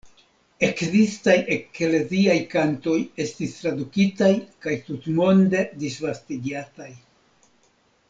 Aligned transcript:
Ekzistaj 0.67 1.35
ekleziaj 1.55 2.39
kantoj 2.55 2.97
estis 3.27 3.55
tradukitaj 3.61 4.33
kaj 4.67 4.77
tutmonde 4.91 5.63
disvastigataj. 5.87 6.93